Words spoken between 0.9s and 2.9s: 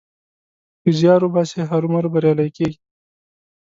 زيار وباسې؛ هرو مرو بريالی کېږې.